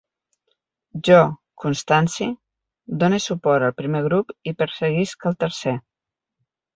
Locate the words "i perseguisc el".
4.53-5.37